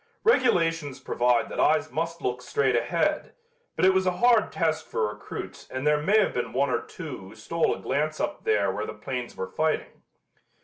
Regulations 0.23 0.99
provide 0.99 1.47
that 1.49 1.59
eyes 1.59 1.91
must 1.91 2.23
look 2.23 2.41
straight 2.41 2.75
ahead, 2.75 3.35
but 3.75 3.85
it 3.85 3.93
was 3.93 4.07
a 4.07 4.17
hard 4.17 4.51
test 4.51 4.87
for 4.87 5.07
recruits 5.09 5.69
and 5.69 5.85
there 5.85 6.01
may 6.01 6.19
have 6.19 6.33
been 6.33 6.53
one 6.53 6.71
or 6.71 6.81
two 6.81 7.17
who 7.19 7.35
stole 7.35 7.75
a 7.75 7.79
glance 7.79 8.19
up 8.19 8.43
there 8.43 8.71
where 8.71 8.87
the 8.87 8.95
planes 8.95 9.35
were 9.35 9.51
fighting. 9.51 10.01